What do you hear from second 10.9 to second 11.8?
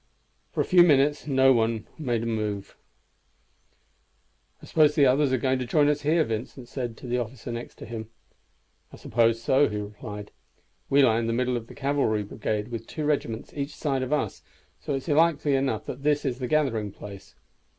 lie in the middle of the